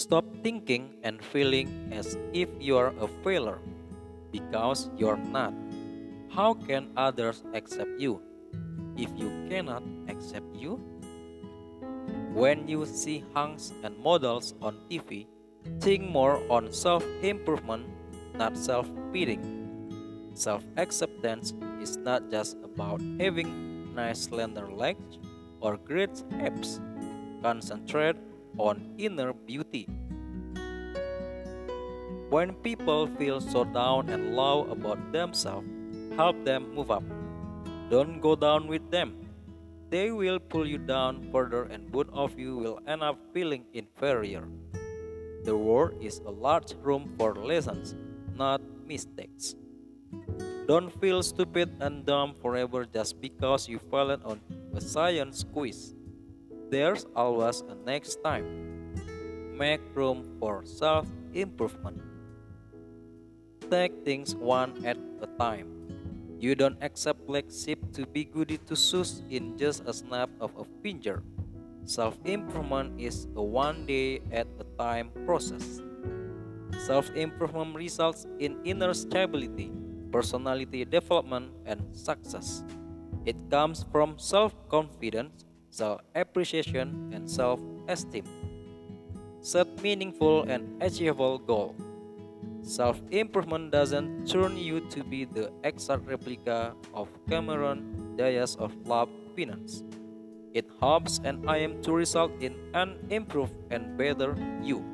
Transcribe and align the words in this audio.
Stop 0.00 0.24
thinking 0.40 0.96
and 1.04 1.20
feeling 1.20 1.92
as 1.92 2.16
if 2.32 2.48
you 2.56 2.78
are 2.80 2.88
a 3.04 3.06
failure 3.20 3.60
because 4.32 4.88
you're 4.96 5.20
not. 5.20 5.52
How 6.32 6.54
can 6.54 6.88
others 6.96 7.44
accept 7.52 8.00
you 8.00 8.24
if 8.96 9.12
you 9.12 9.28
cannot 9.52 9.84
accept 10.08 10.48
you? 10.56 10.80
When 12.32 12.64
you 12.64 12.86
see 12.88 13.28
hunks 13.36 13.76
and 13.84 13.92
models 14.00 14.54
on 14.62 14.80
TV, 14.88 15.28
think 15.84 16.08
more 16.08 16.40
on 16.48 16.72
self 16.72 17.04
improvement, 17.20 17.84
not 18.32 18.56
self 18.56 18.88
pitying. 19.12 19.44
Self 20.32 20.64
acceptance 20.80 21.52
is 21.76 22.00
not 22.00 22.30
just 22.32 22.56
about 22.64 23.04
having 23.20 23.92
nice 23.92 24.32
slender 24.32 24.72
legs 24.72 25.20
or 25.60 25.76
great 25.76 26.24
abs. 26.40 26.80
Concentrate 27.44 28.16
on 28.58 28.94
inner 28.98 29.32
beauty. 29.32 29.88
When 32.30 32.54
people 32.62 33.06
feel 33.18 33.40
so 33.40 33.64
down 33.64 34.08
and 34.08 34.36
low 34.36 34.70
about 34.70 35.12
themselves, 35.12 35.66
help 36.16 36.44
them 36.44 36.74
move 36.74 36.90
up. 36.90 37.02
Don't 37.90 38.20
go 38.20 38.36
down 38.36 38.68
with 38.68 38.88
them. 38.90 39.26
They 39.90 40.12
will 40.12 40.38
pull 40.38 40.66
you 40.66 40.78
down 40.78 41.26
further, 41.32 41.64
and 41.64 41.90
both 41.90 42.06
of 42.12 42.38
you 42.38 42.56
will 42.56 42.78
end 42.86 43.02
up 43.02 43.18
feeling 43.34 43.66
inferior. 43.74 44.46
The 45.42 45.56
world 45.56 45.98
is 46.00 46.22
a 46.22 46.30
large 46.30 46.74
room 46.82 47.10
for 47.18 47.34
lessons, 47.34 47.96
not 48.36 48.62
mistakes. 48.86 49.56
Don't 50.68 50.94
feel 51.00 51.22
stupid 51.24 51.74
and 51.80 52.06
dumb 52.06 52.34
forever 52.38 52.86
just 52.86 53.20
because 53.20 53.68
you 53.68 53.80
failed 53.90 54.22
on 54.22 54.38
a 54.72 54.80
science 54.80 55.42
quiz. 55.42 55.94
There's 56.70 57.02
always 57.18 57.66
a 57.66 57.74
next 57.82 58.22
time. 58.22 58.46
Make 59.58 59.82
room 59.98 60.22
for 60.38 60.62
self 60.62 61.02
improvement. 61.34 61.98
Take 63.66 64.06
things 64.06 64.38
one 64.38 64.78
at 64.86 64.94
a 65.18 65.26
time. 65.34 65.66
You 66.38 66.54
don't 66.54 66.78
accept 66.78 67.26
black 67.26 67.50
sheep 67.50 67.82
to 67.98 68.06
be 68.06 68.22
goody 68.22 68.62
two 68.62 68.78
shoes 68.78 69.26
in 69.26 69.58
just 69.58 69.82
a 69.82 69.90
snap 69.90 70.30
of 70.38 70.54
a 70.54 70.64
finger. 70.78 71.26
Self 71.82 72.14
improvement 72.22 72.94
is 73.02 73.26
a 73.34 73.42
one 73.42 73.82
day 73.82 74.22
at 74.30 74.46
a 74.62 74.66
time 74.78 75.10
process. 75.26 75.82
Self 76.86 77.10
improvement 77.18 77.74
results 77.74 78.30
in 78.38 78.62
inner 78.62 78.94
stability, 78.94 79.74
personality 80.14 80.86
development, 80.86 81.50
and 81.66 81.82
success. 81.90 82.62
It 83.26 83.34
comes 83.50 83.82
from 83.90 84.22
self 84.22 84.54
confidence 84.70 85.49
self 85.70 86.02
appreciation, 86.14 87.10
and 87.14 87.30
self 87.30 87.60
esteem. 87.88 88.26
Set 89.40 89.66
meaningful 89.80 90.44
and 90.50 90.82
achievable 90.82 91.38
goals. 91.38 91.78
Self 92.62 93.00
improvement 93.10 93.72
doesn't 93.72 94.28
turn 94.28 94.56
you 94.56 94.84
to 94.92 95.02
be 95.02 95.24
the 95.24 95.50
exact 95.64 96.04
replica 96.06 96.74
of 96.92 97.08
Cameron 97.30 98.14
Diaz 98.18 98.54
of 98.60 98.76
Love 98.86 99.08
Finance. 99.34 99.82
It 100.52 100.66
hopes 100.82 101.22
and 101.24 101.46
aims 101.48 101.86
to 101.86 101.94
result 101.94 102.34
in 102.42 102.58
an 102.74 102.98
improved 103.08 103.54
and 103.70 103.96
better 103.96 104.34
you. 104.60 104.84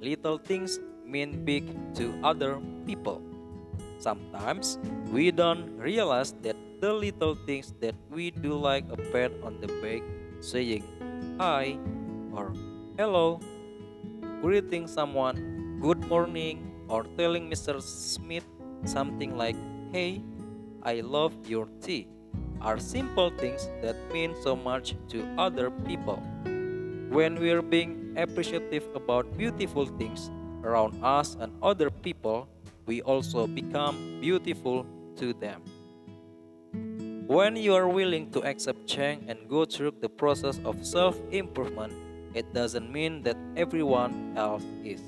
Little 0.00 0.38
things 0.38 0.78
mean 1.04 1.44
big 1.44 1.66
to 1.98 2.14
other 2.22 2.62
people. 2.86 3.20
Sometimes 3.98 4.78
we 5.10 5.34
don't 5.34 5.74
realize 5.76 6.32
that 6.46 6.54
the 6.80 6.92
little 6.92 7.34
things 7.34 7.74
that 7.80 7.94
we 8.10 8.30
do 8.30 8.54
like 8.54 8.84
a 8.90 8.96
pat 9.10 9.32
on 9.42 9.60
the 9.60 9.68
back, 9.82 10.02
saying 10.40 10.84
hi 11.38 11.78
or 12.32 12.52
hello, 12.96 13.40
greeting 14.40 14.86
someone 14.86 15.78
good 15.80 16.02
morning, 16.06 16.70
or 16.88 17.04
telling 17.16 17.50
Mr. 17.50 17.82
Smith 17.82 18.46
something 18.84 19.36
like 19.36 19.56
hey, 19.92 20.22
I 20.82 21.00
love 21.00 21.34
your 21.46 21.66
tea 21.80 22.08
are 22.60 22.78
simple 22.78 23.30
things 23.30 23.70
that 23.82 23.96
mean 24.12 24.34
so 24.42 24.56
much 24.56 24.94
to 25.08 25.22
other 25.38 25.70
people. 25.70 26.22
When 27.10 27.38
we're 27.38 27.62
being 27.62 28.14
appreciative 28.16 28.84
about 28.94 29.36
beautiful 29.38 29.86
things 29.86 30.30
around 30.64 30.98
us 31.02 31.36
and 31.38 31.52
other 31.62 31.90
people, 31.90 32.48
we 32.86 33.02
also 33.02 33.46
become 33.46 34.18
beautiful 34.20 34.86
to 35.16 35.32
them. 35.34 35.62
When 37.28 37.56
you 37.60 37.76
are 37.76 37.84
willing 37.92 38.32
to 38.32 38.40
accept 38.40 38.88
change 38.88 39.28
and 39.28 39.36
go 39.52 39.66
through 39.68 40.00
the 40.00 40.08
process 40.08 40.56
of 40.64 40.80
self 40.80 41.20
improvement, 41.28 41.92
it 42.32 42.54
doesn't 42.56 42.88
mean 42.88 43.20
that 43.28 43.36
everyone 43.52 44.32
else 44.32 44.64
is. 44.80 45.04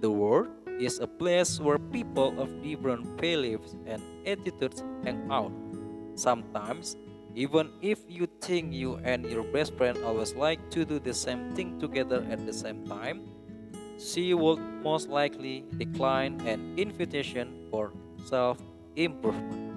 The 0.00 0.08
world 0.08 0.48
is 0.80 0.96
a 0.98 1.06
place 1.06 1.60
where 1.60 1.76
people 1.76 2.32
of 2.40 2.48
different 2.64 3.20
beliefs 3.20 3.76
and 3.84 4.00
attitudes 4.24 4.80
hang 5.04 5.28
out. 5.28 5.52
Sometimes, 6.16 6.96
even 7.36 7.68
if 7.84 8.00
you 8.08 8.32
think 8.40 8.72
you 8.72 8.96
and 9.04 9.28
your 9.28 9.44
best 9.44 9.76
friend 9.76 10.00
always 10.08 10.32
like 10.32 10.70
to 10.72 10.88
do 10.88 10.96
the 10.96 11.12
same 11.12 11.52
thing 11.52 11.76
together 11.76 12.24
at 12.32 12.48
the 12.48 12.52
same 12.56 12.80
time, 12.88 13.28
she 14.00 14.32
would 14.32 14.56
most 14.80 15.12
likely 15.12 15.68
decline 15.76 16.40
an 16.48 16.80
invitation 16.80 17.68
for 17.68 17.92
self 18.24 18.56
improvement. 18.96 19.75